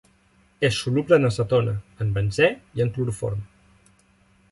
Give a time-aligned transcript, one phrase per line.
[0.69, 2.47] És soluble en acetona, en benzè
[2.79, 3.45] i en cloroform.